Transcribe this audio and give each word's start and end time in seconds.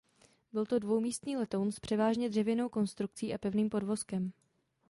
Byl 0.53 0.65
to 0.65 0.79
dvoumístný 0.79 1.37
letoun 1.37 1.71
s 1.71 1.79
převážně 1.79 2.29
dřevěnou 2.29 2.69
konstrukcí 2.69 3.33
a 3.33 3.37
pevným 3.37 3.69
podvozkem. 3.69 4.31